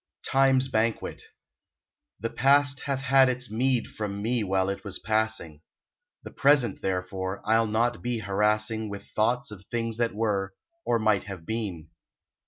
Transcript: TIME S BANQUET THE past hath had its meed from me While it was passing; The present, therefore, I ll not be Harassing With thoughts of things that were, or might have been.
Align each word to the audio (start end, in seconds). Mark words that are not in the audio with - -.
TIME 0.25 0.55
S 0.57 0.67
BANQUET 0.67 1.25
THE 2.19 2.31
past 2.31 2.79
hath 2.85 3.01
had 3.01 3.29
its 3.29 3.51
meed 3.51 3.85
from 3.87 4.19
me 4.19 4.43
While 4.43 4.67
it 4.69 4.83
was 4.83 4.97
passing; 4.97 5.61
The 6.23 6.31
present, 6.31 6.81
therefore, 6.81 7.43
I 7.45 7.59
ll 7.59 7.67
not 7.67 8.01
be 8.01 8.17
Harassing 8.17 8.89
With 8.89 9.05
thoughts 9.09 9.51
of 9.51 9.63
things 9.69 9.97
that 9.97 10.15
were, 10.15 10.55
or 10.87 10.97
might 10.97 11.25
have 11.25 11.45
been. 11.45 11.89